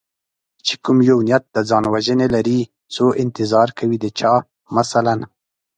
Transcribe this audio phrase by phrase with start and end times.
[0.65, 2.59] چې کوم یو نیت د ځان وژنې لري
[2.93, 4.33] څو انتظار کوي د چا
[4.75, 5.15] مثلا